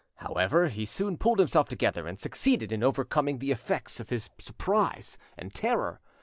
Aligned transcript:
However, 0.15 0.69
he 0.69 0.87
soon 0.87 1.15
pulled 1.17 1.37
himself 1.37 1.69
together, 1.69 2.07
and 2.07 2.17
succeeded 2.19 2.71
in 2.71 2.81
overcoming 2.81 3.37
the 3.37 3.51
effects 3.51 3.99
of 3.99 4.09
his 4.09 4.31
surprise 4.39 5.15
and 5.37 5.53
terror. 5.53 5.99